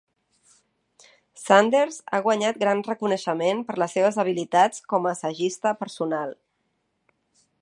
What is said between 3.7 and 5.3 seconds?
les seves habilitats com a